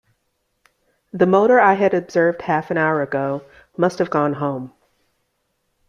The 1.13 1.27
motor 1.27 1.59
I 1.59 1.75
had 1.75 1.93
observed 1.93 2.41
half 2.41 2.71
an 2.71 2.77
hour 2.79 3.03
ago 3.03 3.43
must 3.77 3.99
have 3.99 4.09
gone 4.09 4.33
home. 4.33 4.73